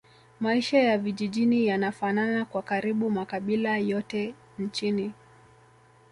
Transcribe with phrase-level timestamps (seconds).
[0.39, 5.13] Maisha ya vijijini yanafanana kwa karibu makabila yote nchini